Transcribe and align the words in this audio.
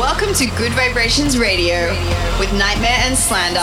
Welcome 0.00 0.32
to 0.36 0.46
Good 0.56 0.72
Vibrations 0.72 1.36
Radio 1.36 1.90
with 2.40 2.50
Nightmare 2.54 2.96
and 3.04 3.14
Slander. 3.14 3.60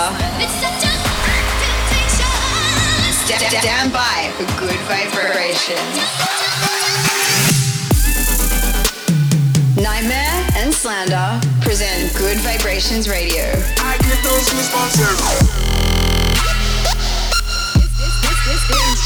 Stand 3.25 3.91
by 3.91 4.31
for 4.37 4.45
good 4.59 4.77
vibrations. 4.85 5.97
Nightmare 9.81 10.47
and 10.57 10.71
Slander 10.71 11.41
present 11.61 12.15
Good 12.15 12.37
Vibrations 12.41 13.09
Radio. 13.09 13.45
I 13.79 13.97
get 13.97 14.23
those 14.23 14.47
goosebumps. 14.47 14.93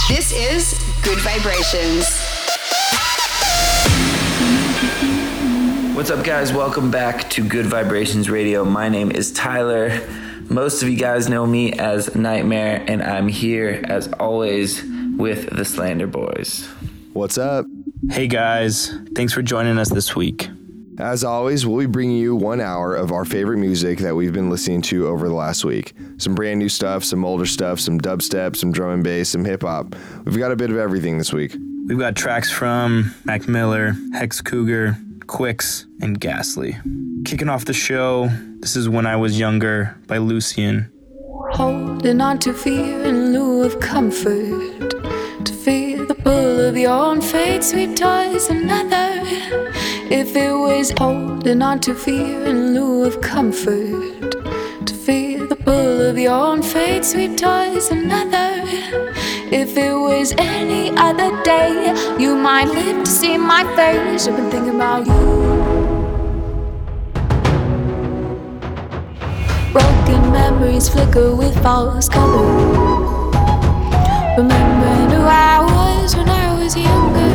This 0.09 0.34
is 0.34 0.77
Good 1.02 1.20
Vibrations. 1.20 2.30
What's 6.02 6.10
up, 6.10 6.26
guys? 6.26 6.52
Welcome 6.52 6.90
back 6.90 7.30
to 7.30 7.48
Good 7.48 7.68
Vibrations 7.68 8.28
Radio. 8.28 8.66
My 8.66 8.90
name 8.90 9.12
is 9.12 9.32
Tyler. 9.32 10.02
Most 10.50 10.82
of 10.82 10.90
you 10.90 10.98
guys 10.98 11.30
know 11.30 11.46
me 11.46 11.74
as 11.74 12.16
Nightmare, 12.16 12.84
and 12.88 13.04
I'm 13.04 13.27
here 13.27 13.86
as 13.88 14.12
always 14.14 14.84
with 15.16 15.55
the 15.55 15.64
Slander 15.64 16.08
Boys. 16.08 16.68
What's 17.14 17.38
up? 17.38 17.68
Hey, 18.10 18.26
guys. 18.26 18.91
Thanks 19.14 19.32
for 19.32 19.44
joining 19.44 19.77
us 19.77 19.91
this 19.91 20.16
week. 20.16 20.50
As 20.98 21.24
always, 21.24 21.68
we'll 21.68 21.77
be 21.77 21.86
bringing 21.86 22.18
you 22.18 22.36
one 22.36 22.62
hour 22.62 22.96
of 22.96 23.12
our 23.12 23.24
favorite 23.24 23.58
music 23.58 23.99
that 23.99 24.16
we've 24.16 24.34
been 24.34 24.49
listening 24.49 24.82
to 24.82 25.08
over 25.08 25.27
the 25.27 25.36
last 25.36 25.63
week. 25.63 25.94
Some 26.18 26.34
brand 26.34 26.58
new 26.58 26.70
stuff, 26.70 27.04
some 27.04 27.24
older 27.24 27.46
stuff, 27.46 27.80
some 27.80 28.02
dubstep, 28.02 28.55
some 28.55 28.72
drum 28.72 28.90
and 28.90 29.04
bass, 29.04 29.30
some 29.30 29.46
hip 29.46 29.62
hop. 29.62 29.96
We've 30.26 30.40
got 30.40 30.52
a 30.52 30.55
bit 30.55 30.72
of 30.72 30.77
everything 30.77 31.20
this 31.20 31.32
week. 31.32 31.55
We've 31.86 31.99
got 31.99 32.16
tracks 32.16 32.49
from 32.49 33.13
Mac 33.24 33.48
Miller, 33.48 33.96
Hex 34.13 34.41
Cougar, 34.41 34.98
Quix, 35.27 35.85
and 36.02 36.20
Ghastly. 36.20 36.77
Kicking 37.25 37.49
off 37.49 37.66
the 37.66 37.73
show, 37.73 38.29
this 38.59 38.76
is 38.76 38.90
When 38.90 39.05
I 39.05 39.15
Was 39.15 39.40
Younger 39.40 39.98
by 40.07 40.18
Lucian. 40.18 40.91
Holding 41.51 42.21
on 42.21 42.40
to 42.40 42.54
fear 42.54 43.04
in 43.04 43.34
lieu 43.34 43.63
of 43.63 43.79
comfort. 43.79 44.90
To 45.46 45.54
fear 45.54 46.05
the 46.05 46.15
pull 46.15 46.59
of 46.59 46.77
your 46.77 46.93
own 46.93 47.21
fate, 47.21 47.63
sweet 47.63 47.98
toys, 47.98 48.49
another. 48.49 49.21
If 50.09 50.35
it 50.35 50.51
was 50.51 50.93
holding 50.98 51.62
on 51.62 51.79
to 51.81 51.93
fear 51.93 52.43
in 52.46 52.74
lieu 52.74 53.03
of 53.05 53.21
comfort. 53.21 54.31
To 54.85 54.93
fear 54.93 55.46
the 55.46 55.55
pull 55.55 56.01
of 56.01 56.18
your 56.18 56.34
own 56.34 56.62
fate, 56.62 57.05
sweet 57.05 57.37
toys, 57.37 57.90
another. 57.91 59.13
If 59.52 59.76
it 59.76 59.94
was 59.94 60.34
any 60.38 60.91
other 60.96 61.44
day, 61.44 61.94
you 62.18 62.38
might 62.38 62.70
live 62.70 63.04
to 63.04 63.12
see 63.12 63.38
my 63.38 63.66
face. 63.76 64.25
I've 64.25 64.38
been 64.38 64.50
thinking 64.50 64.75
about 64.75 65.06
you. 65.06 65.13
Broken 69.74 70.31
memories 70.31 70.88
flicker 70.88 71.35
with 71.35 71.53
false 71.62 72.08
color. 72.08 72.47
Remembering 74.38 75.09
who 75.09 75.22
I 75.28 75.59
was 75.59 76.16
when 76.16 76.30
I 76.30 76.53
was 76.58 76.78
younger. 76.78 77.31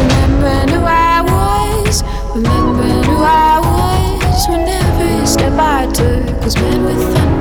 Remembering 0.00 0.68
who 0.70 0.86
I 0.86 1.20
was. 1.20 2.02
Remembering 2.34 3.04
who 3.04 3.16
I 3.22 3.60
was 3.60 4.48
when 4.48 4.66
every 4.66 5.26
step 5.26 5.52
I 5.58 5.84
took 5.92 6.42
was 6.42 6.56
met 6.56 6.80
with 6.80 7.14
thunder. 7.14 7.39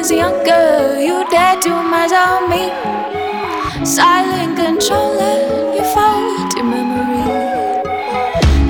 Was 0.00 0.10
younger, 0.10 0.98
you 0.98 1.28
dared 1.28 1.60
to 1.60 1.68
mess 1.68 2.10
on 2.10 2.48
me. 2.48 2.64
Silent 3.84 4.56
controlling 4.56 5.76
your 5.76 5.84
faulty 5.92 6.62
memory. 6.62 7.20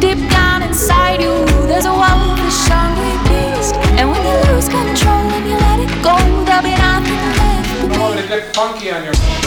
Deep 0.00 0.18
down 0.28 0.62
inside 0.62 1.20
you, 1.22 1.34
there's 1.68 1.86
a 1.86 1.92
wolfish 1.92 2.66
hungry 2.66 3.14
beast. 3.28 3.76
And 3.98 4.10
when 4.10 4.22
you 4.28 4.36
lose 4.50 4.68
control 4.68 5.24
and 5.36 5.46
you 5.50 5.56
let 5.68 5.78
it 5.78 5.92
go, 6.02 6.16
there'll 6.46 6.64
be 6.64 6.74
nothing 6.74 7.22
left. 7.38 8.00
Oh, 8.00 8.20
to 8.20 8.26
get 8.26 8.52
funky 8.52 8.90
on 8.90 9.04
your. 9.04 9.39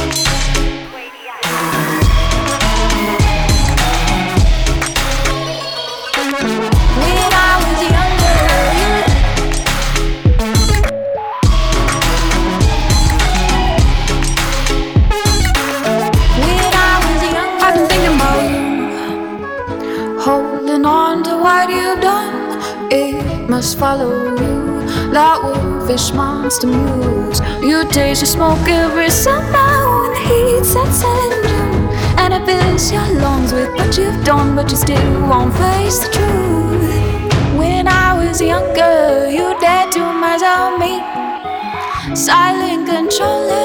It 23.64 23.80
follow 23.80 24.36
you. 24.36 24.84
That 25.14 25.40
wolfish 25.42 26.12
monster 26.12 26.68
moves. 26.68 27.40
You 27.62 27.88
taste 27.90 28.22
the 28.22 28.28
smoke 28.28 28.68
every 28.68 29.10
summer 29.10 29.72
when 30.02 30.12
the 30.12 30.20
heat 30.28 30.66
sets 30.66 31.02
in. 31.04 31.32
And 32.20 32.34
it 32.34 32.46
fills 32.46 32.92
your 32.92 33.08
lungs 33.22 33.54
with 33.54 33.72
what 33.76 33.98
you've 33.98 34.24
done, 34.26 34.56
but 34.56 34.70
you 34.70 34.78
still 34.78 35.28
won't 35.30 35.54
face 35.54 36.00
the 36.00 36.10
truth. 36.12 37.58
When 37.58 37.88
I 37.88 38.10
was 38.20 38.42
younger, 38.42 39.30
you 39.30 39.56
dared 39.62 39.92
to 39.94 40.02
on 40.02 40.80
me. 40.80 40.94
Silent 42.16 42.88
controlling 42.90 43.63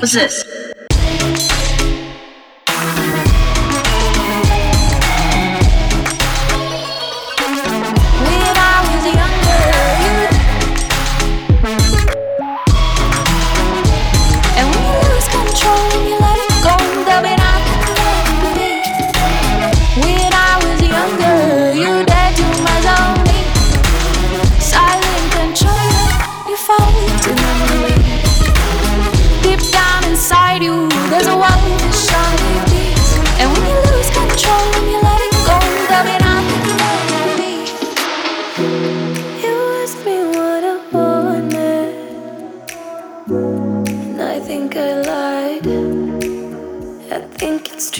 What's 0.00 0.14
this? 0.14 0.49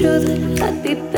True 0.00 0.18
that 0.18 0.62
I'd 0.62 0.82
be 0.82 1.09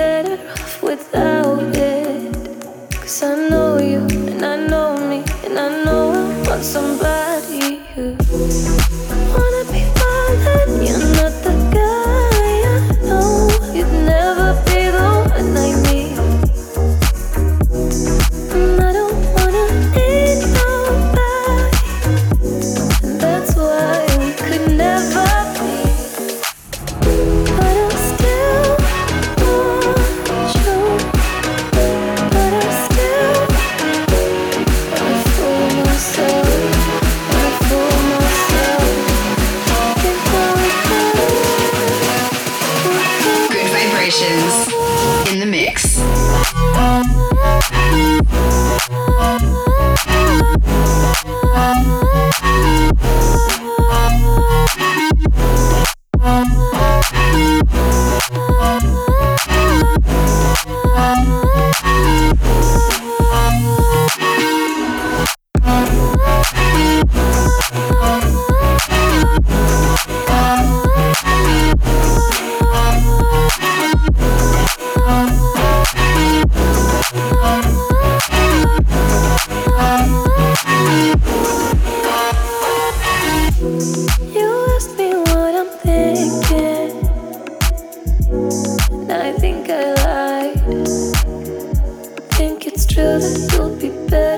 true 93.13 93.21
that 93.21 93.53
you'll 93.53 93.77
be 93.77 93.91
better 94.09 94.32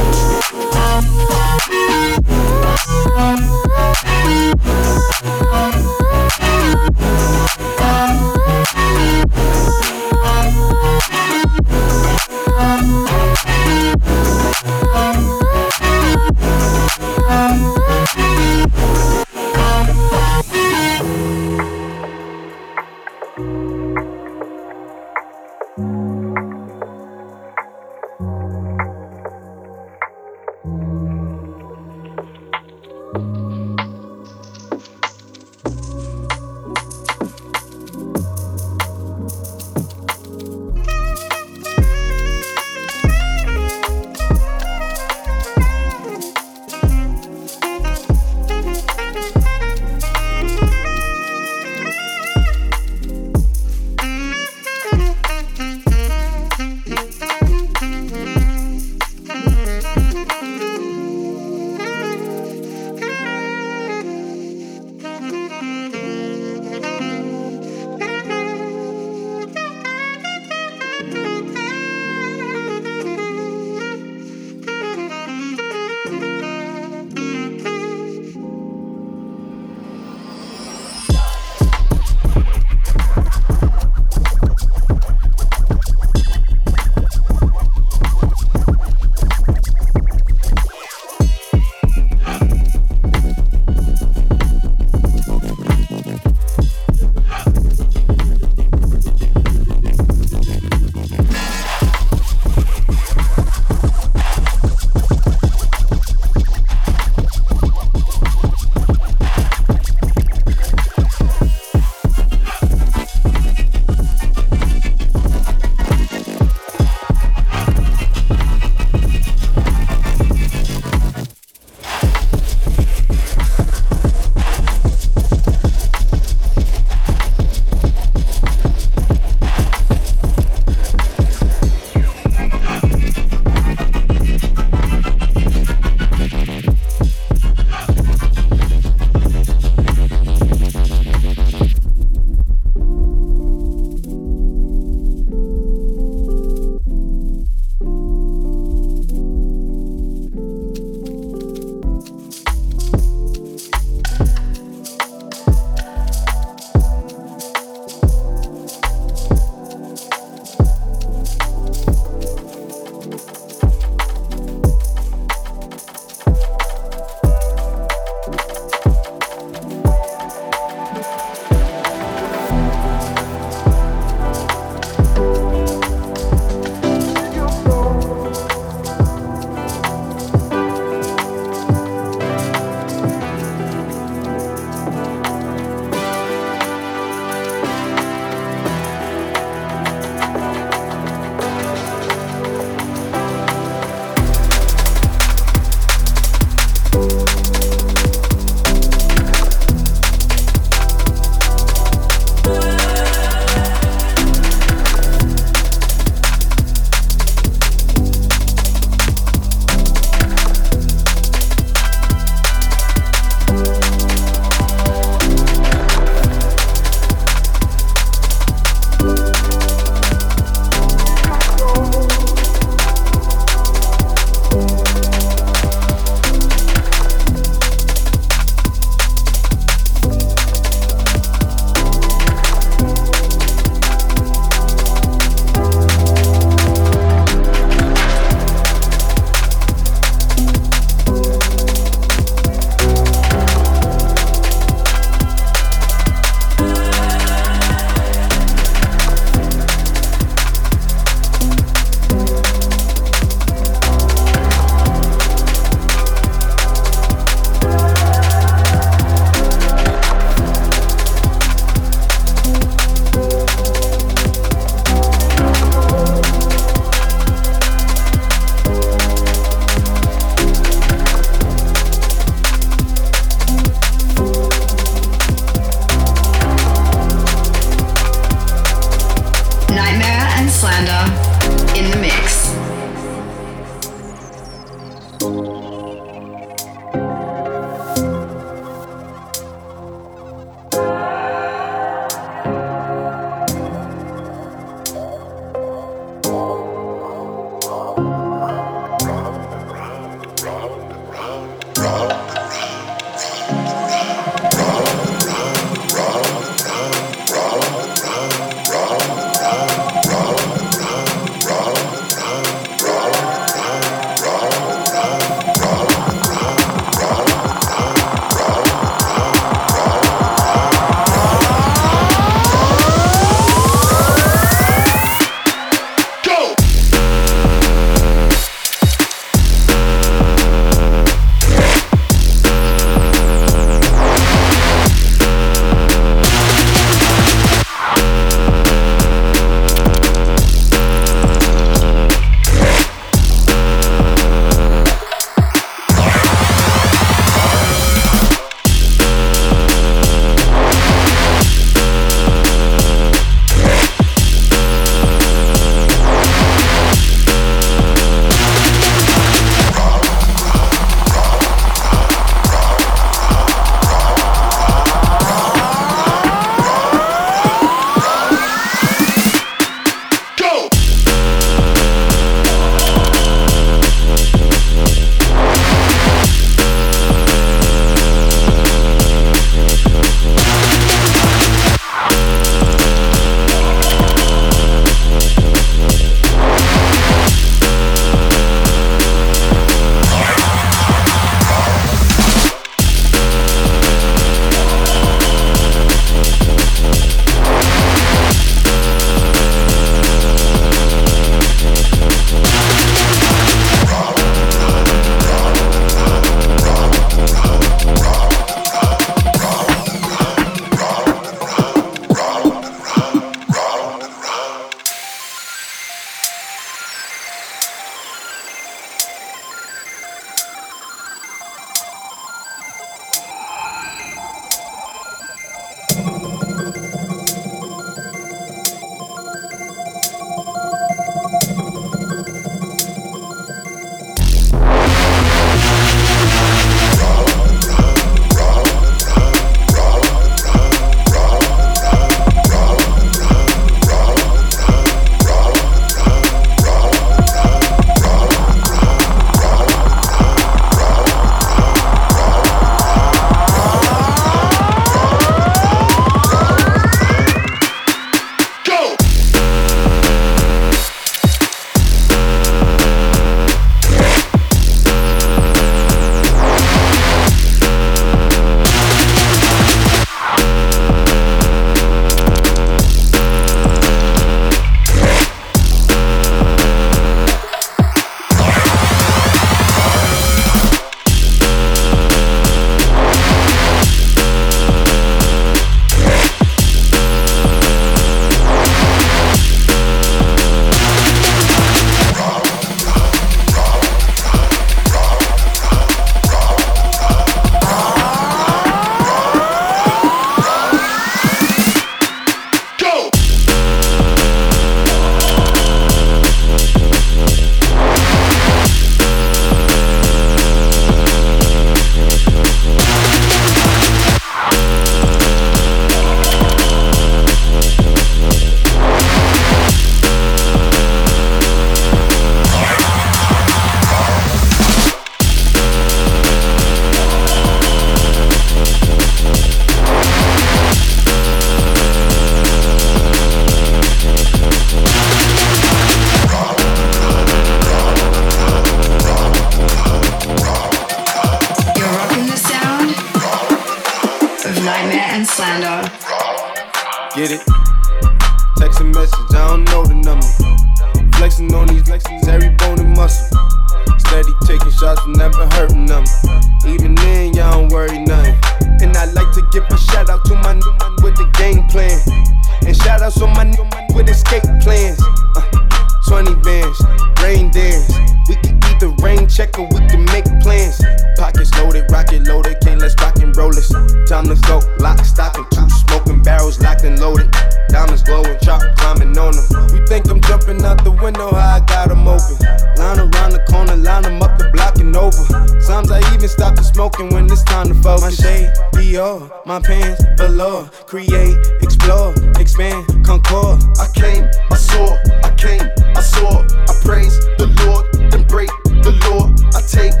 take 599.71 600.00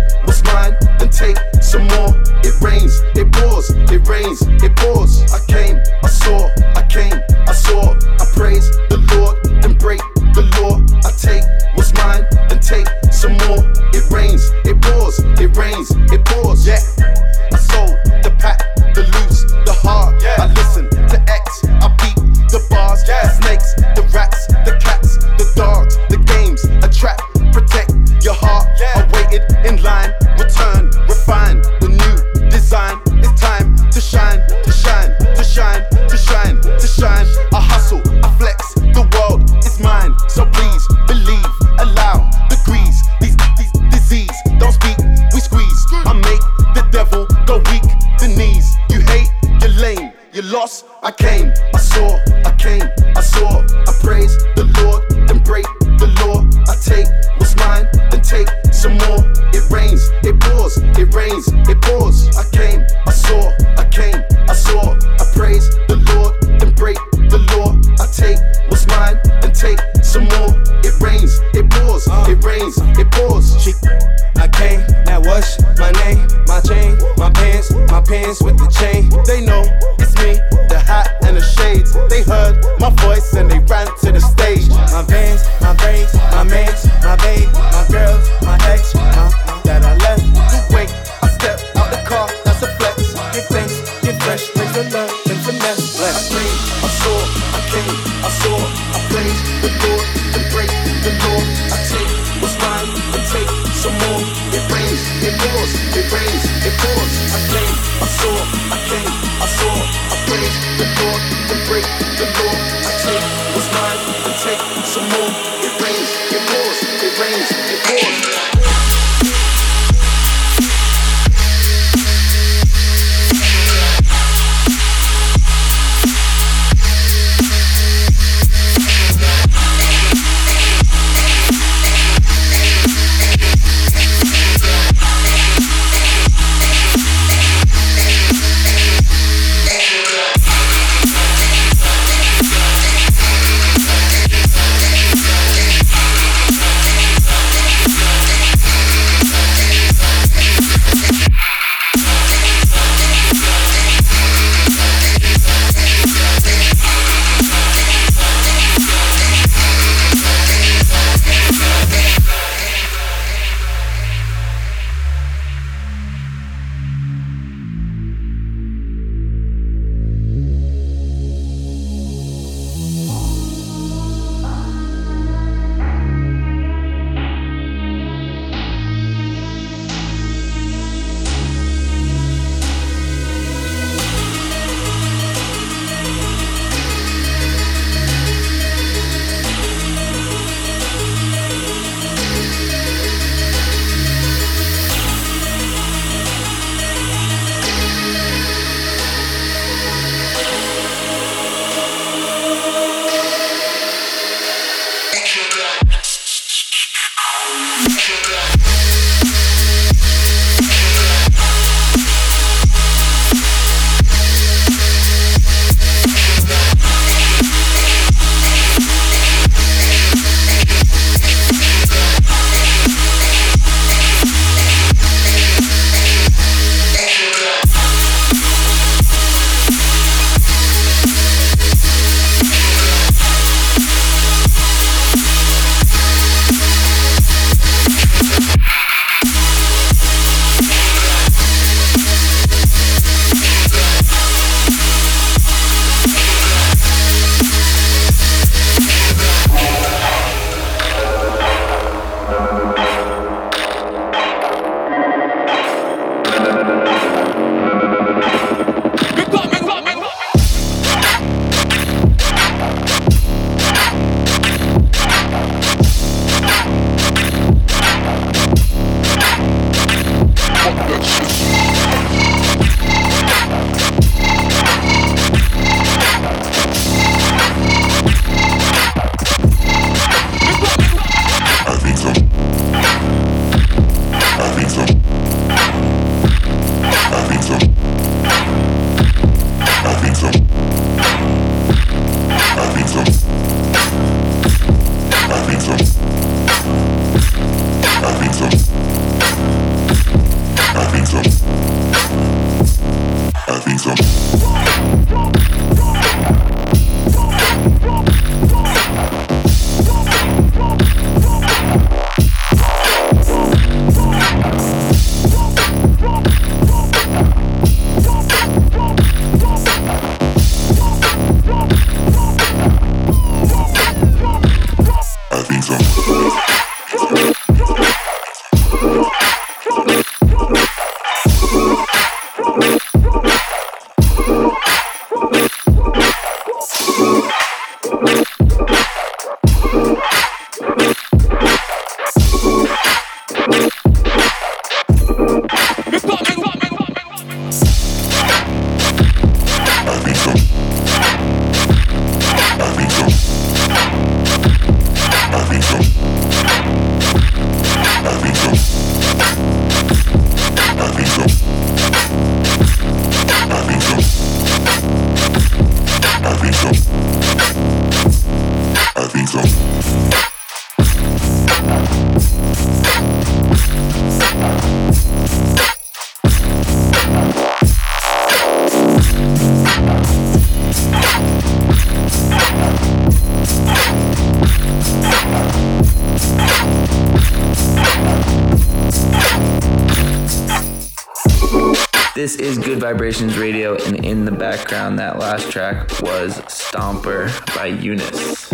Vibrations 392.91 393.37
Radio, 393.37 393.77
and 393.85 394.05
in 394.05 394.25
the 394.25 394.31
background, 394.33 394.99
that 394.99 395.17
last 395.17 395.49
track 395.49 395.89
was 396.01 396.39
Stomper 396.41 397.29
by 397.55 397.67
Eunice. 397.67 398.51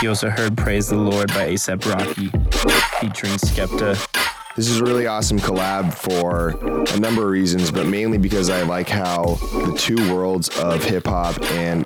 You 0.00 0.10
also 0.10 0.30
heard 0.30 0.56
Praise 0.56 0.86
the 0.86 0.96
Lord 0.96 1.26
by 1.30 1.48
ASAP 1.48 1.84
Rocky 1.92 2.28
featuring 3.00 3.32
Skepta. 3.32 3.98
This 4.54 4.68
is 4.68 4.78
a 4.78 4.84
really 4.84 5.08
awesome 5.08 5.40
collab 5.40 5.92
for 5.92 6.50
a 6.94 7.00
number 7.00 7.24
of 7.24 7.30
reasons, 7.30 7.72
but 7.72 7.86
mainly 7.88 8.16
because 8.16 8.48
I 8.48 8.62
like 8.62 8.88
how 8.88 9.34
the 9.52 9.74
two 9.76 10.14
worlds 10.14 10.48
of 10.60 10.84
hip 10.84 11.08
hop 11.08 11.42
and 11.54 11.84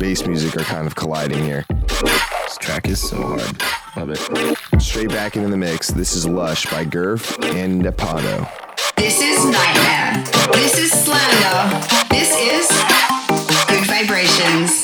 bass 0.00 0.26
music 0.26 0.56
are 0.56 0.64
kind 0.64 0.88
of 0.88 0.96
colliding 0.96 1.44
here. 1.44 1.64
This 2.00 2.58
track 2.58 2.88
is 2.88 3.00
so 3.00 3.16
hard. 3.16 3.62
Love 3.96 4.10
it. 4.10 4.82
Straight 4.82 5.10
back 5.10 5.36
into 5.36 5.50
the 5.50 5.56
mix, 5.56 5.86
this 5.92 6.16
is 6.16 6.26
Lush 6.26 6.66
by 6.66 6.84
Gurf 6.84 7.40
and 7.54 7.80
Nepado. 7.80 8.50
This 8.96 9.20
is 9.20 9.44
Nightmare. 9.44 10.24
This 10.52 10.78
is 10.78 10.83
This 12.08 12.34
is 12.38 12.66
Good 13.68 13.86
Vibrations. 13.86 14.83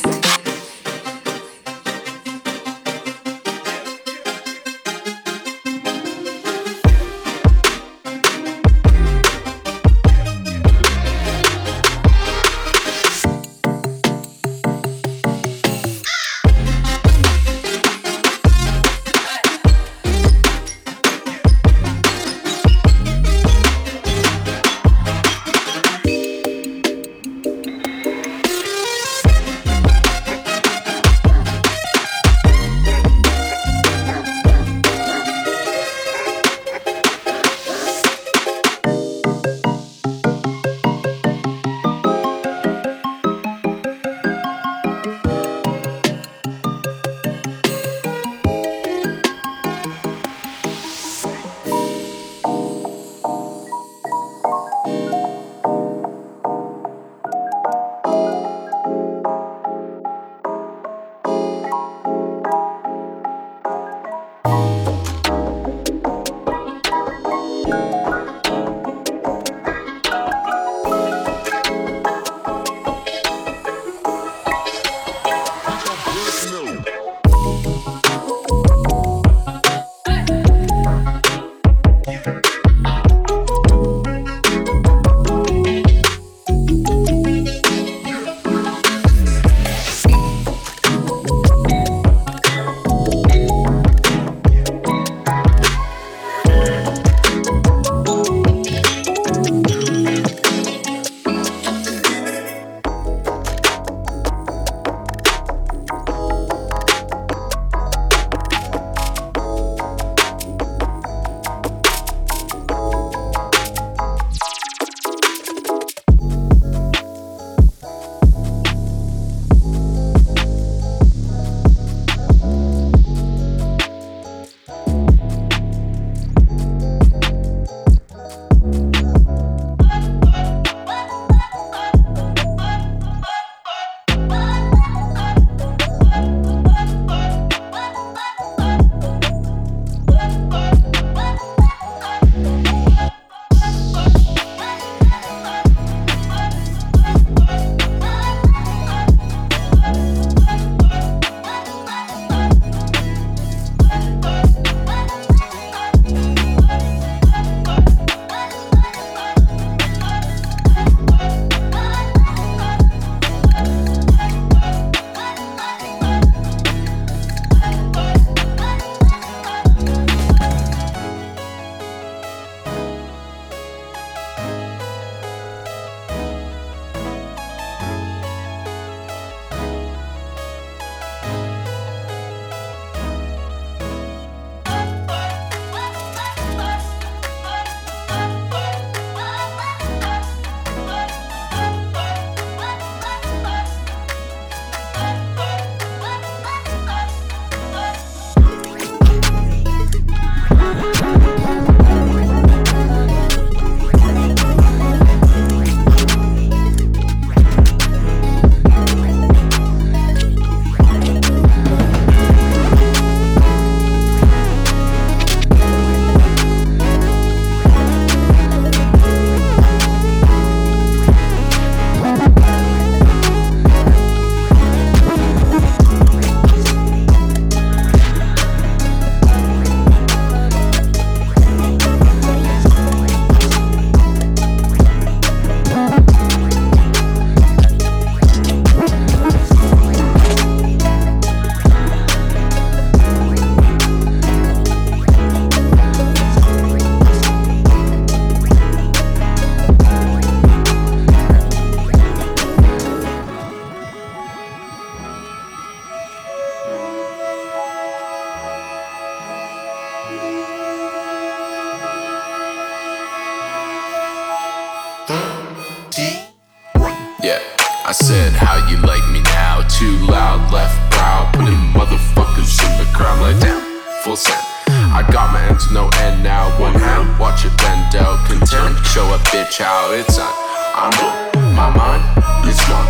child, 279.50 279.98
it's 279.98 280.16
on. 280.16 280.32
I'm 280.78 280.94
on. 281.02 281.54
My 281.54 281.74
mind 281.74 282.02
is 282.46 282.58
gone. 282.70 282.86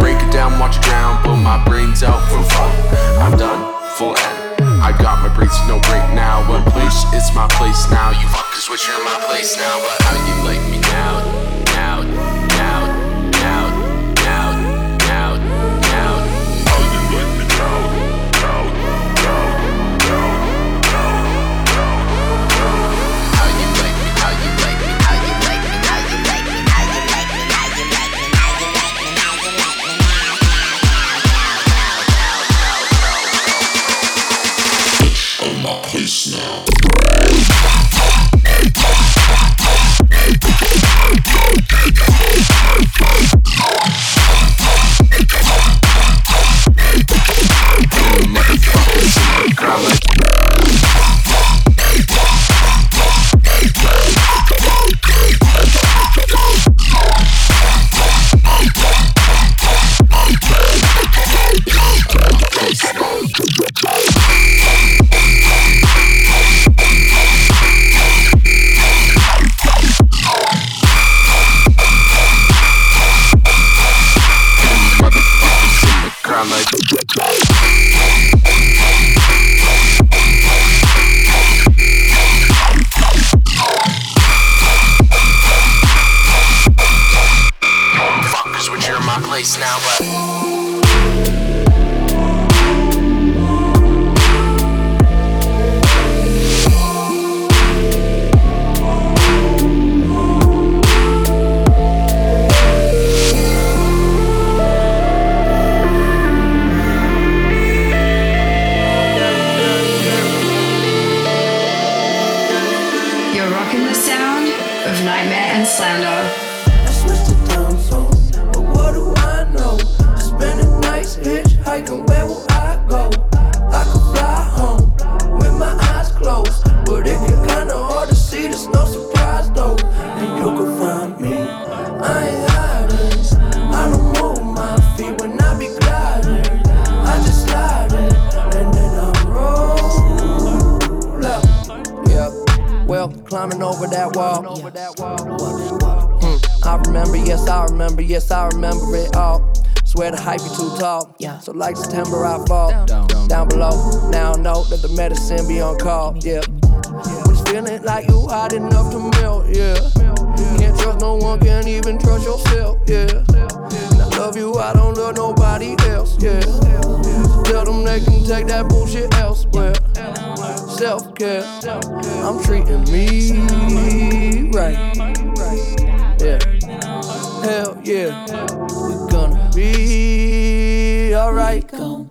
Break 0.00 0.16
it 0.16 0.32
down, 0.32 0.58
watch 0.58 0.76
it 0.76 0.82
ground, 0.82 1.24
Pull 1.24 1.36
my 1.36 1.62
brains 1.66 2.02
out 2.02 2.20
for 2.30 2.42
fun. 2.48 2.72
I'm 3.20 3.36
done, 3.36 3.60
full 3.96 4.16
end. 4.16 4.80
I 4.80 4.96
got 4.96 5.20
my 5.20 5.28
brains, 5.34 5.52
no 5.68 5.78
break 5.84 6.02
now. 6.16 6.46
But 6.48 6.64
place, 6.72 7.04
it's 7.12 7.34
my 7.34 7.46
place 7.48 7.90
now. 7.90 8.10
You 8.10 8.26
fuckers 8.28 8.70
wish 8.70 8.88
you're 8.88 9.04
my 9.04 9.20
place 9.28 9.56
now, 9.56 9.78
but 9.84 10.02
how 10.02 10.16
you 10.26 10.44
like 10.48 10.70
me 10.70 10.80
now? 10.80 11.57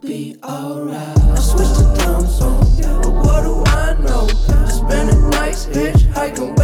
be 0.08 0.38
alright. 0.42 1.18
I 1.20 1.36
switched 1.36 1.76
to 1.76 2.02
town 2.02 2.26
zone, 2.28 3.02
but 3.02 3.12
what 3.12 3.44
do 3.44 3.62
I 3.68 3.94
know? 4.00 4.28
Spending 4.70 5.30
nights 5.32 5.66
hitchhiking. 5.66 6.57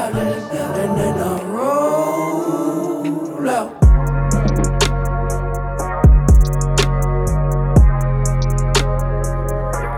And 0.00 0.96
then 0.96 1.18
I 1.18 1.42
roll 1.52 3.02
out. 3.50 3.70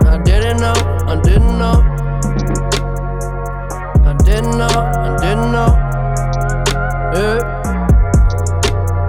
I 0.07 0.17
didn't 0.23 0.57
know, 0.59 0.73
I 1.05 1.21
didn't 1.23 1.57
know. 1.59 1.77
I 4.03 4.13
didn't 4.23 4.57
know, 4.57 4.67
I 4.67 5.17
didn't 5.21 5.51
know. 5.51 5.71
Yeah. 7.13 7.39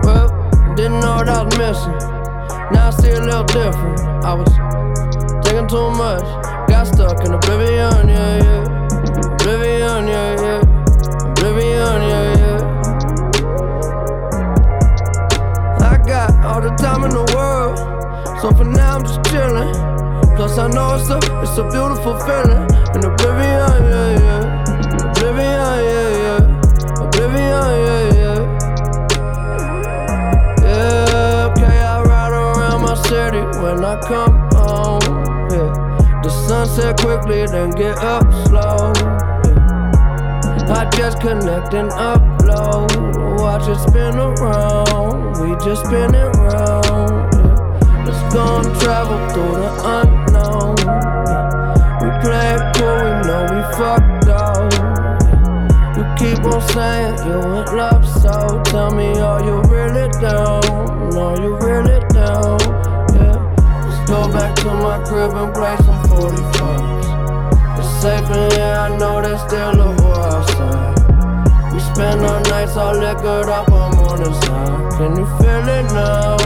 Well, 0.05 0.29
didn't 0.77 1.01
know 1.01 1.15
what 1.17 1.29
I 1.29 1.43
was 1.43 1.57
missing. 1.57 1.99
Now 2.71 2.89
I 2.89 2.91
see 2.91 3.13
a 3.13 3.21
little 3.21 3.45
different. 3.45 3.99
I 4.25 4.35
was 4.35 4.53
taking 5.47 5.69
too 5.69 5.91
much. 5.93 6.27
Got 6.69 6.87
stuck 6.87 7.25
in 7.25 7.33
oblivion, 7.33 8.09
yeah, 8.09 8.43
yeah. 8.45 8.63
Oblivion, 9.41 10.07
yeah, 10.07 10.41
yeah. 10.43 10.72
All 16.53 16.61
the 16.61 16.69
time 16.77 17.03
in 17.05 17.11
the 17.11 17.25
world, 17.35 17.79
so 18.43 18.53
for 18.53 18.65
now 18.65 18.97
I'm 18.97 19.03
just 19.03 19.25
chilling. 19.31 19.73
Plus 20.37 20.59
I 20.59 20.69
know 20.69 20.97
it's 20.97 21.09
a, 21.09 21.17
it's 21.41 21.57
a 21.57 21.65
beautiful 21.73 22.13
feeling 22.27 22.69
in 22.93 23.05
oblivion, 23.09 23.73
yeah, 23.89 24.21
yeah. 24.21 24.43
Oblivion, 25.09 25.77
yeah, 25.89 26.11
yeah. 26.25 27.05
Oblivion, 27.05 27.65
yeah, 27.89 28.05
yeah. 28.21 28.41
Yeah, 30.61 31.49
okay, 31.49 31.79
I 31.81 32.03
ride 32.03 32.33
around 32.33 32.83
my 32.83 32.97
city 33.09 33.41
when 33.63 33.83
I 33.83 33.99
come 34.03 34.37
home. 34.53 35.01
Yeah, 35.49 36.21
the 36.23 36.29
sunset 36.29 37.01
quickly, 37.01 37.47
then 37.47 37.71
get 37.71 37.97
up 37.97 38.31
slow. 38.47 38.93
Yeah. 39.47 40.77
I 40.77 40.91
just 40.99 41.19
connect 41.21 41.73
and 41.73 41.91
upload. 41.93 43.22
Watch 43.43 43.67
it 43.67 43.77
spin 43.89 44.15
around. 44.17 45.41
We 45.43 45.57
just 45.65 45.85
spin 45.85 46.15
it 46.15 46.31
round. 46.37 47.35
Yeah. 47.35 48.05
Let's 48.07 48.23
go 48.33 48.63
travel 48.79 49.19
through 49.31 49.57
the 49.59 49.71
unknown. 49.99 50.77
Yeah. 51.27 51.99
We 52.01 52.09
play 52.23 52.55
it 52.55 52.63
cool, 52.77 53.03
we 53.03 53.11
know 53.27 53.43
we 53.51 53.61
fucked 53.75 54.29
up. 54.29 54.73
Yeah. 54.73 55.97
You 55.97 56.05
keep 56.17 56.45
on 56.45 56.61
saying 56.69 57.19
you 57.27 57.41
in 57.43 57.77
love, 57.77 58.07
so 58.23 58.63
tell 58.67 58.95
me, 58.95 59.19
are 59.19 59.43
you 59.43 59.61
really 59.63 60.09
down? 60.21 60.63
Are 61.19 61.37
you 61.43 61.57
really 61.57 61.99
down? 62.15 62.61
Yeah. 63.13 63.43
Let's 63.85 64.09
go 64.09 64.31
back 64.33 64.55
to 64.63 64.71
my 64.71 65.03
crib 65.05 65.35
and 65.35 65.53
play 65.53 65.77
some 65.79 66.01
45s. 66.05 67.79
It's 67.81 68.03
safe 68.03 68.31
in 68.31 68.51
here, 68.53 68.77
I 68.79 68.97
know 68.97 69.21
there's 69.21 69.41
still 69.41 69.81
a 69.81 70.01
war 70.01 70.17
outside. 70.17 71.02
We 71.73 71.81
spend 71.81 72.21
our 72.21 72.41
nights 72.43 72.77
all 72.77 72.95
liquored 72.95 73.49
up 73.49 73.71
on 73.71 73.97
morning 73.97 74.35
side. 74.43 74.93
Can 74.99 75.17
you 75.17 75.27
feel 75.39 75.69
it 75.69 75.85
now? 75.93 76.37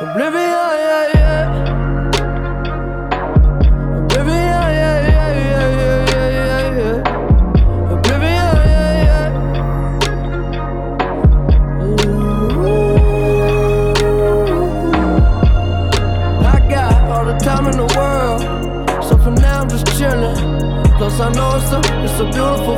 Oblivion, 0.00 0.72
yeah, 0.86 1.06
yeah. 1.14 1.44
Oblivion, 3.98 4.36
yeah, 4.36 4.96
yeah, 5.08 5.28
yeah, 5.38 5.68
yeah, 5.78 5.98
yeah, 6.12 6.28
yeah, 6.38 6.78
yeah. 6.78 7.92
Oblivion, 7.92 8.54
yeah, 8.72 9.06
yeah. 9.06 9.28
Ooh. 11.82 12.72
I 16.42 16.46
got 16.68 16.94
all 17.10 17.24
the 17.26 17.36
time 17.38 17.64
in 17.66 17.76
the 17.76 17.86
world, 17.96 18.40
so 19.04 19.12
for 19.18 19.30
now 19.30 19.60
I'm 19.60 19.68
just 19.68 19.86
chilling. 19.98 20.36
Plus 20.96 21.18
I 21.20 21.22
know 21.32 21.56
it's 21.56 21.72
a, 21.72 21.78
it's 22.04 22.18
a 22.20 22.24
beautiful 22.24 22.76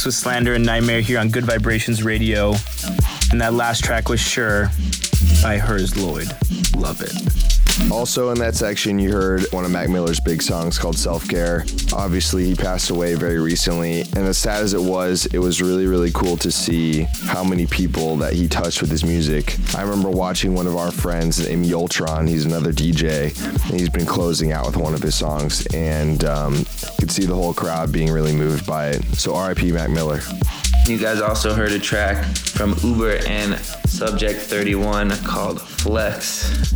mix 0.00 0.06
with 0.06 0.14
Slander 0.14 0.54
and 0.54 0.64
NGHTMRE 0.64 1.02
here 1.02 1.18
on 1.18 1.28
Gud 1.28 1.44
Vibrations 1.44 2.02
Radio. 2.02 2.54
And 3.32 3.40
that 3.40 3.52
last 3.52 3.84
track 3.84 4.08
was 4.08 4.18
Sure 4.18 4.70
by 5.42 5.58
Hers 5.58 5.94
Lloyd. 6.02 6.28
Love 6.74 7.02
it. 7.02 7.12
Also, 7.90 8.30
in 8.30 8.38
that 8.38 8.54
section, 8.54 8.98
you 8.98 9.10
heard 9.10 9.44
one 9.52 9.64
of 9.64 9.70
Mac 9.70 9.88
Miller's 9.88 10.20
big 10.20 10.42
songs 10.42 10.78
called 10.78 10.96
Self 10.96 11.26
Care. 11.28 11.64
Obviously, 11.92 12.44
he 12.44 12.54
passed 12.54 12.90
away 12.90 13.14
very 13.14 13.38
recently, 13.40 14.00
and 14.00 14.18
as 14.18 14.38
sad 14.38 14.62
as 14.62 14.74
it 14.74 14.80
was, 14.80 15.26
it 15.26 15.38
was 15.38 15.60
really, 15.60 15.86
really 15.86 16.10
cool 16.12 16.36
to 16.38 16.50
see 16.50 17.02
how 17.24 17.42
many 17.42 17.66
people 17.66 18.16
that 18.16 18.32
he 18.32 18.48
touched 18.48 18.80
with 18.80 18.90
his 18.90 19.02
music. 19.02 19.56
I 19.74 19.82
remember 19.82 20.10
watching 20.10 20.54
one 20.54 20.66
of 20.66 20.76
our 20.76 20.92
friends 20.92 21.46
named 21.46 21.66
Yoltron, 21.66 22.28
he's 22.28 22.44
another 22.44 22.72
DJ, 22.72 23.34
and 23.70 23.80
he's 23.80 23.90
been 23.90 24.06
closing 24.06 24.52
out 24.52 24.66
with 24.66 24.76
one 24.76 24.94
of 24.94 25.02
his 25.02 25.14
songs, 25.14 25.66
and 25.74 26.24
um, 26.24 26.64
could 27.10 27.22
see 27.22 27.26
the 27.26 27.34
whole 27.34 27.52
crowd 27.52 27.90
being 27.90 28.12
really 28.12 28.32
moved 28.32 28.64
by 28.64 28.88
it. 28.88 29.04
So, 29.16 29.36
RIP 29.36 29.62
Mac 29.72 29.90
Miller. 29.90 30.20
You 30.86 30.96
guys 30.96 31.20
also 31.20 31.54
heard 31.54 31.72
a 31.72 31.78
track 31.78 32.24
from 32.36 32.76
Uber 32.84 33.16
and 33.26 33.58
Subject 33.58 34.38
31 34.40 35.10
called 35.24 35.60
Flex. 35.60 36.72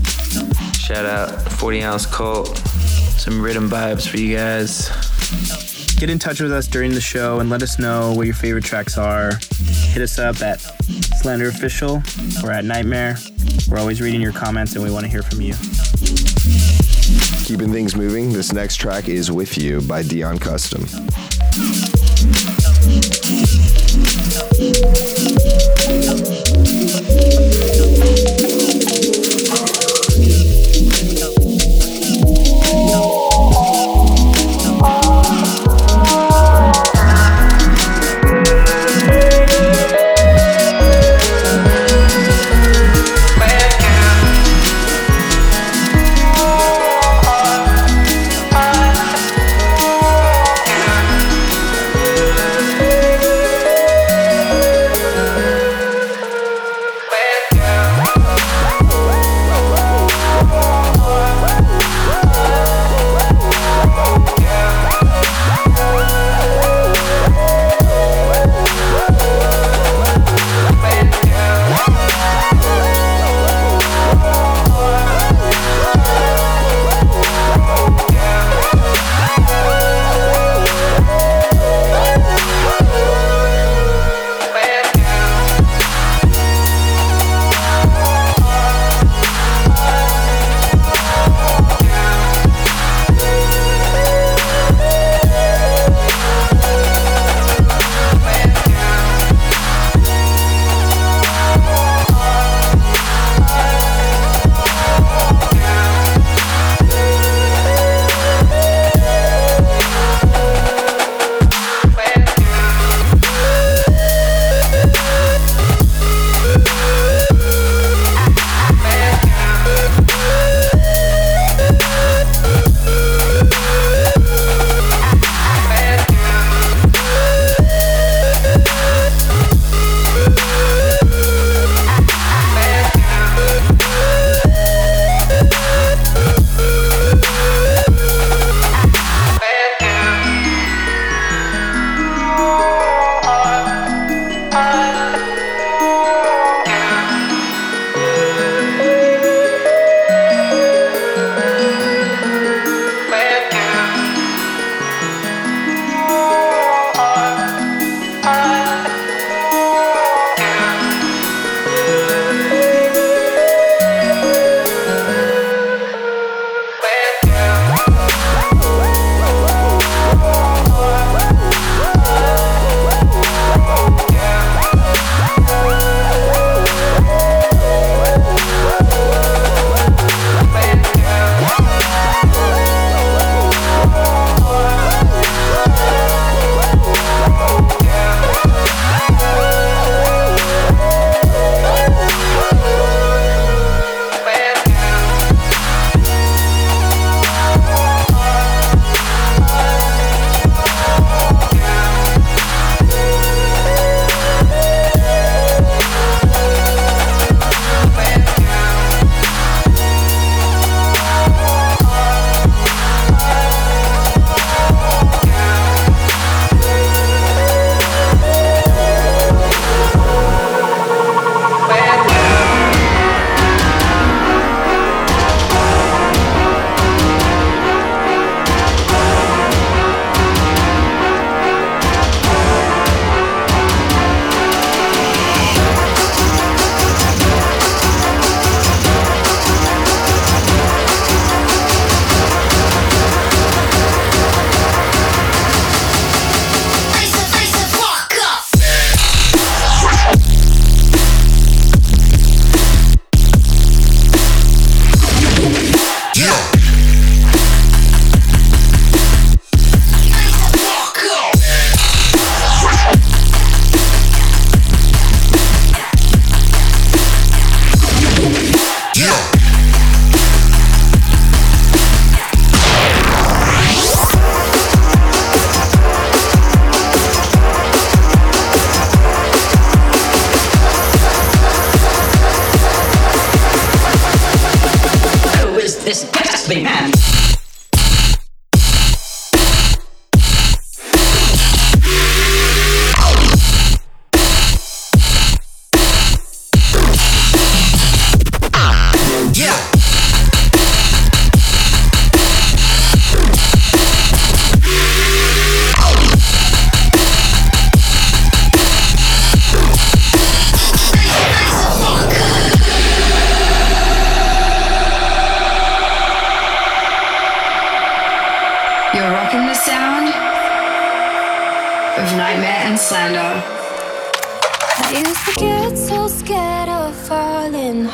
Shout 0.77 1.07
out 1.07 1.41
40 1.53 1.83
Ounce 1.85 2.07
Cult. 2.07 2.59
Some 3.17 3.41
rhythm 3.41 3.69
vibes 3.69 4.09
for 4.09 4.17
you 4.17 4.37
guys. 4.37 4.89
Get 6.01 6.11
in 6.11 6.19
touch 6.19 6.41
with 6.41 6.53
us 6.53 6.67
during 6.67 6.93
the 6.93 7.01
show 7.01 7.39
and 7.39 7.49
let 7.49 7.63
us 7.63 7.79
know 7.79 8.13
what 8.13 8.27
your 8.27 8.35
favorite 8.35 8.65
tracks 8.65 8.99
are. 8.99 9.39
Hit 9.93 10.03
us 10.03 10.19
up 10.19 10.43
at 10.43 10.61
Slander 11.23 11.49
Official 11.49 12.03
or 12.43 12.51
at 12.51 12.65
NGHTMRE. 12.65 13.69
We're 13.71 13.79
always 13.79 14.01
reading 14.01 14.21
your 14.21 14.33
comments 14.33 14.75
and 14.75 14.83
we 14.83 14.91
want 14.91 15.05
to 15.05 15.11
hear 15.11 15.23
from 15.23 15.41
you. 15.41 15.55
Keeping 17.45 17.71
things 17.71 17.95
moving, 17.95 18.33
this 18.33 18.55
next 18.55 18.77
track 18.77 19.11
is 19.11 19.31
With 19.31 19.59
You 19.59 19.83
by 19.83 20.03
Dion 20.03 20.39
Custom. 20.39 20.87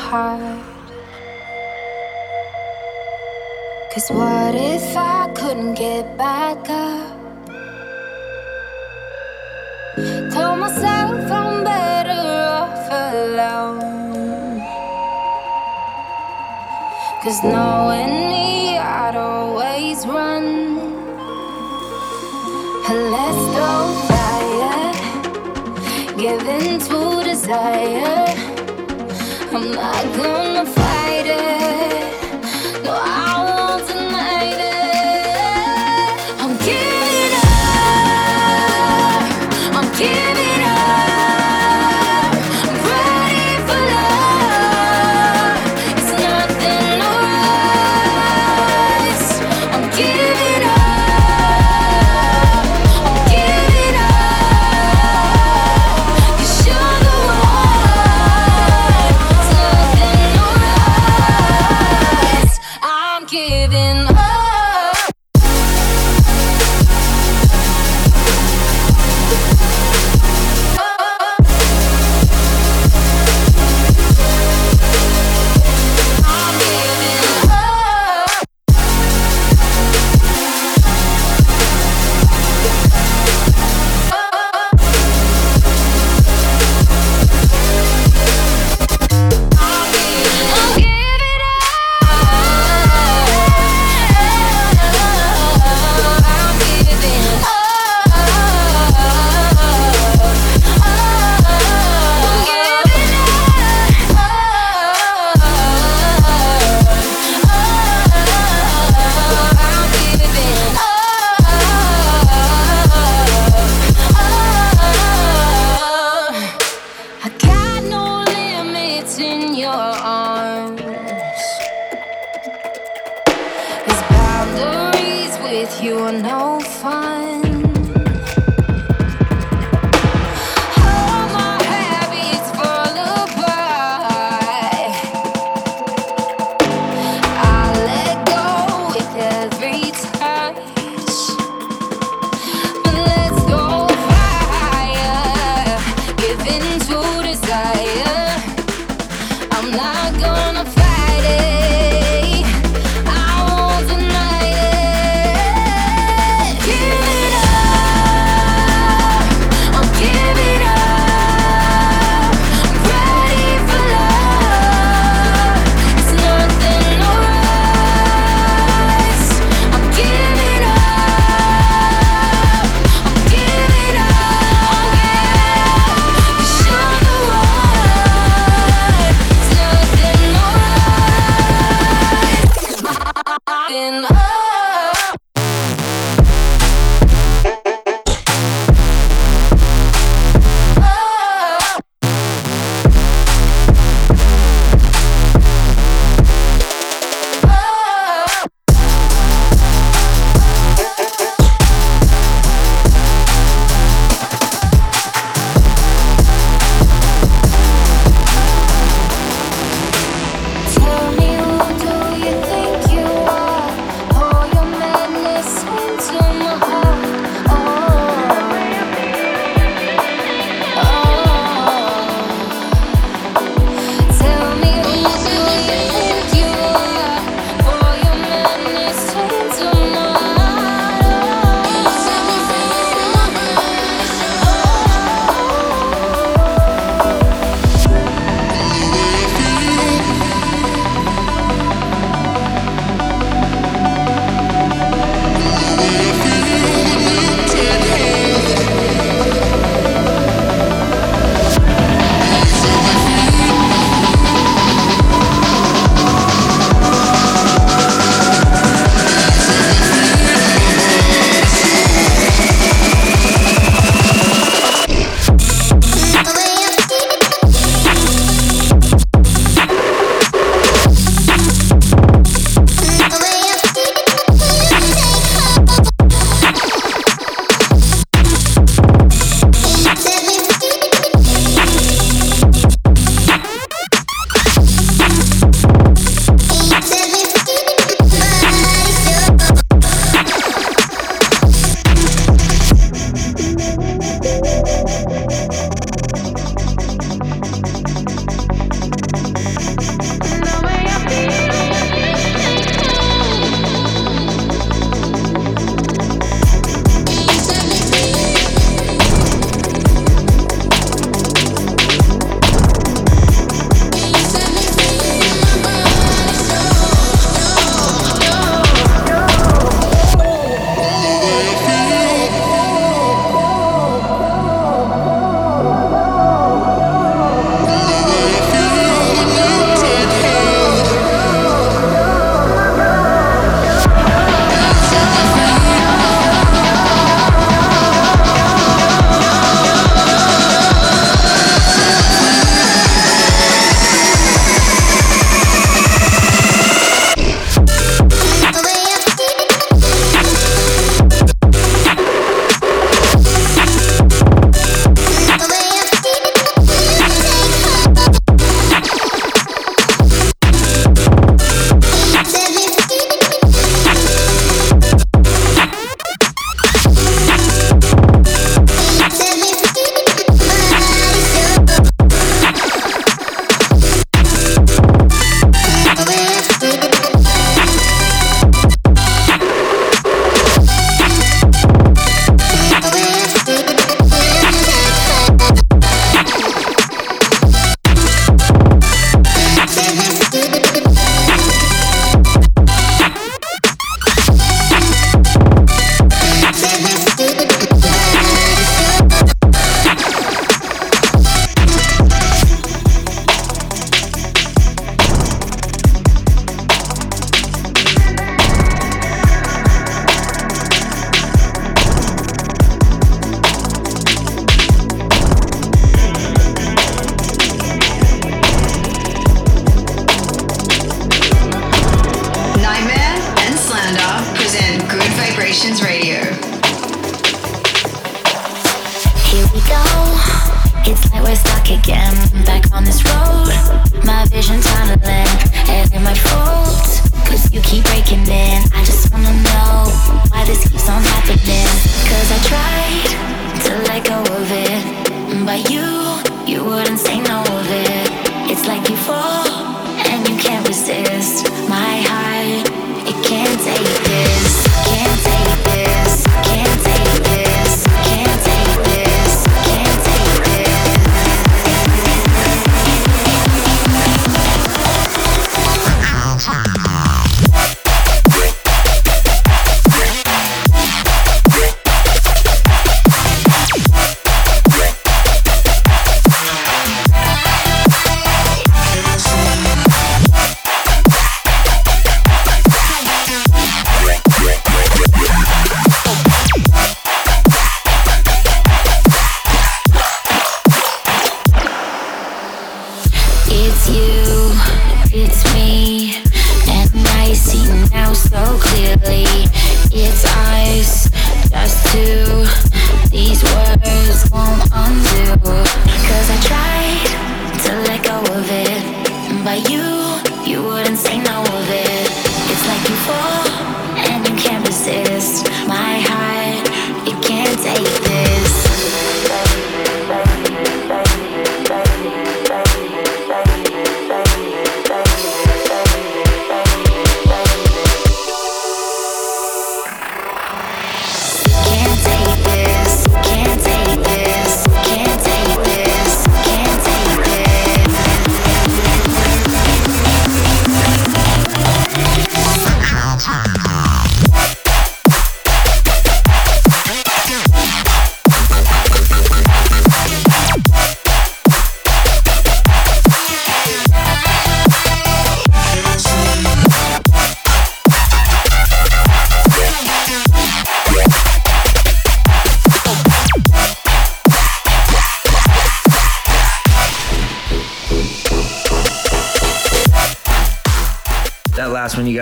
hard. 0.09 0.59
Cause 3.93 4.09
what 4.09 4.55
if 4.55 4.97
I 4.97 5.29
couldn't 5.35 5.75
get 5.75 6.17
back 6.17 6.57
up? 6.69 7.17
Tell 10.33 10.55
myself 10.55 11.31
I'm 11.39 11.63
better 11.63 12.23
off 12.61 12.85
alone. 13.13 14.61
Cause 17.23 17.39
knowing 17.43 18.13
me, 18.31 18.77
I'd 18.77 19.15
always 19.15 19.97
run. 20.07 20.45
Let's 23.13 23.43
go 23.59 23.71
fire, 24.09 24.91
give 26.17 26.45
in 26.57 26.79
to 26.87 27.23
desire. 27.23 28.20
I'm 29.61 29.69
not 29.73 30.15
gonna 30.17 30.65
fall. 30.65 30.80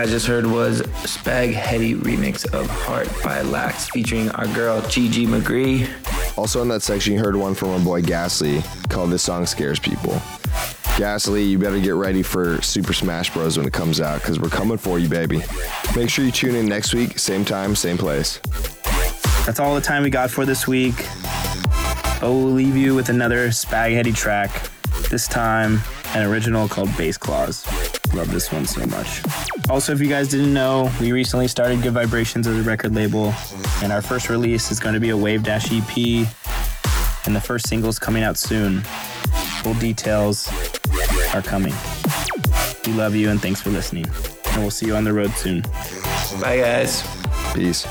Guys 0.00 0.08
just 0.12 0.26
heard 0.26 0.46
was 0.46 0.80
Spag 0.80 1.52
Heddy 1.52 1.94
remix 1.94 2.50
of 2.54 2.66
Heart 2.70 3.10
by 3.22 3.42
Lax 3.42 3.90
featuring 3.90 4.30
our 4.30 4.46
girl 4.54 4.80
Gigi 4.88 5.26
McGree. 5.26 5.86
Also 6.38 6.62
in 6.62 6.68
that 6.68 6.80
section, 6.80 7.12
you 7.12 7.18
heard 7.18 7.36
one 7.36 7.54
from 7.54 7.68
our 7.68 7.80
boy 7.80 8.00
Ghastly 8.00 8.62
called 8.88 9.10
"This 9.10 9.22
Song 9.22 9.44
Scares 9.44 9.78
People." 9.78 10.18
Ghastly, 10.96 11.44
you 11.44 11.58
better 11.58 11.78
get 11.78 11.96
ready 11.96 12.22
for 12.22 12.62
Super 12.62 12.94
Smash 12.94 13.30
Bros. 13.34 13.58
when 13.58 13.66
it 13.66 13.74
comes 13.74 14.00
out, 14.00 14.22
because 14.22 14.40
we're 14.40 14.48
coming 14.48 14.78
for 14.78 14.98
you, 14.98 15.06
baby. 15.06 15.42
Make 15.94 16.08
sure 16.08 16.24
you 16.24 16.32
tune 16.32 16.54
in 16.54 16.64
next 16.64 16.94
week, 16.94 17.18
same 17.18 17.44
time, 17.44 17.76
same 17.76 17.98
place. 17.98 18.40
That's 19.44 19.60
all 19.60 19.74
the 19.74 19.82
time 19.82 20.02
we 20.02 20.08
got 20.08 20.30
for 20.30 20.46
this 20.46 20.66
week. 20.66 20.96
But 22.22 22.30
we'll 22.32 22.52
leave 22.52 22.74
you 22.74 22.94
with 22.94 23.10
another 23.10 23.48
Spag 23.48 24.02
Heddy 24.02 24.16
track. 24.16 24.70
This 25.10 25.28
time, 25.28 25.82
an 26.14 26.26
original 26.26 26.68
called 26.68 26.94
Bass 26.96 27.16
Claws. 27.16 27.64
Love 28.14 28.30
this 28.30 28.52
one 28.52 28.66
so 28.66 28.84
much. 28.86 29.22
Also, 29.68 29.92
if 29.92 30.00
you 30.00 30.08
guys 30.08 30.28
didn't 30.28 30.52
know, 30.52 30.90
we 31.00 31.12
recently 31.12 31.46
started 31.46 31.82
Gud 31.82 31.92
Vibrations 31.92 32.46
as 32.46 32.58
a 32.58 32.62
record 32.62 32.94
label, 32.94 33.32
and 33.82 33.92
our 33.92 34.02
first 34.02 34.28
release 34.28 34.70
is 34.70 34.80
going 34.80 34.94
to 34.94 35.00
be 35.00 35.10
a 35.10 35.16
Wavedash 35.16 35.70
EP, 35.70 36.26
and 37.26 37.36
the 37.36 37.40
first 37.40 37.68
single's 37.68 37.98
coming 37.98 38.22
out 38.22 38.36
soon. 38.36 38.80
Full 39.62 39.74
details 39.74 40.48
are 41.34 41.42
coming. 41.42 41.74
We 42.86 42.92
love 42.94 43.14
you 43.14 43.30
and 43.30 43.40
thanks 43.40 43.60
for 43.60 43.70
listening. 43.70 44.06
And 44.52 44.62
we'll 44.62 44.70
see 44.70 44.86
you 44.86 44.96
on 44.96 45.04
the 45.04 45.12
road 45.12 45.30
soon. 45.32 45.60
Bye, 46.40 46.58
guys. 46.58 47.04
Peace. 47.54 47.86